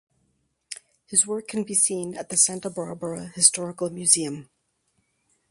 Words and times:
His 1.05 1.27
work 1.27 1.47
can 1.47 1.61
be 1.63 1.75
seen 1.75 2.15
at 2.17 2.29
the 2.29 2.35
Santa 2.35 2.71
Barbara 2.71 3.27
Historical 3.35 3.91
Museum. 3.91 4.49